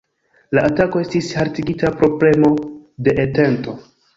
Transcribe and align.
La 0.57 0.61
atako 0.69 1.01
estis 1.03 1.29
haltigita 1.41 1.91
pro 2.01 2.11
premo 2.25 2.51
de 3.09 3.17
Entento. 3.27 3.79